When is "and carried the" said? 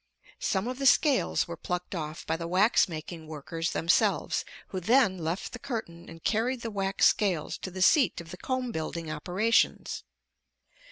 6.09-6.71